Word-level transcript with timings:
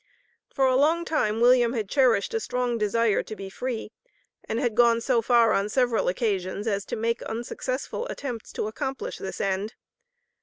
For 0.51 0.65
a 0.65 0.75
long 0.75 1.05
time 1.05 1.41
William 1.41 1.73
had 1.73 1.87
cherished 1.87 2.33
a 2.33 2.39
strong 2.39 2.79
desire 2.79 3.21
to 3.21 3.35
be 3.35 3.51
free, 3.51 3.91
and 4.43 4.57
had 4.59 4.73
gone 4.73 4.99
so 4.99 5.21
far 5.21 5.53
on 5.53 5.69
several 5.69 6.07
occasions 6.07 6.65
as 6.65 6.85
to 6.85 6.95
make 6.95 7.21
unsuccessful 7.21 8.07
attempts 8.07 8.51
to 8.53 8.65
accomplish 8.65 9.19
this 9.19 9.39
end. 9.39 9.75